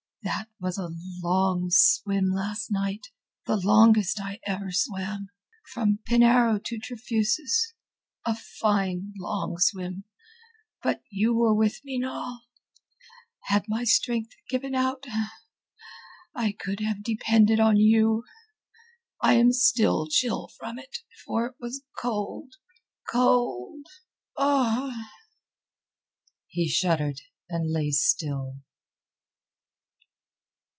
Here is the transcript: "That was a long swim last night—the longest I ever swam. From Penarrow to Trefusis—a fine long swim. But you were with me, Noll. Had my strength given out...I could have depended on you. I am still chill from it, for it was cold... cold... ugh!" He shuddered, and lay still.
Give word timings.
"That 0.23 0.47
was 0.59 0.77
a 0.77 0.89
long 1.23 1.71
swim 1.71 2.29
last 2.31 2.69
night—the 2.71 3.57
longest 3.65 4.19
I 4.21 4.39
ever 4.45 4.67
swam. 4.71 5.29
From 5.73 5.97
Penarrow 6.07 6.59
to 6.63 6.77
Trefusis—a 6.77 8.35
fine 8.59 9.13
long 9.17 9.57
swim. 9.57 10.03
But 10.83 11.01
you 11.09 11.33
were 11.35 11.55
with 11.55 11.83
me, 11.83 11.97
Noll. 11.97 12.41
Had 13.45 13.65
my 13.67 13.83
strength 13.83 14.35
given 14.47 14.75
out...I 16.35 16.51
could 16.51 16.81
have 16.81 17.01
depended 17.03 17.59
on 17.59 17.77
you. 17.77 18.23
I 19.21 19.33
am 19.33 19.51
still 19.51 20.07
chill 20.07 20.49
from 20.55 20.77
it, 20.77 20.97
for 21.25 21.47
it 21.47 21.55
was 21.59 21.81
cold... 21.99 22.53
cold... 23.09 23.87
ugh!" 24.37 24.93
He 26.45 26.69
shuddered, 26.69 27.21
and 27.49 27.71
lay 27.71 27.89
still. 27.89 28.57